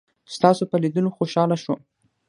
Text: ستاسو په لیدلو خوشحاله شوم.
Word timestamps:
ستاسو 0.35 0.63
په 0.71 0.75
لیدلو 0.83 1.15
خوشحاله 1.17 1.55
شوم. 1.63 1.79